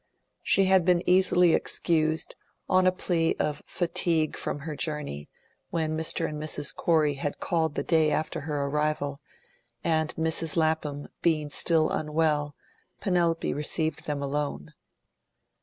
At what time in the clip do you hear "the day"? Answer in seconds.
7.75-8.09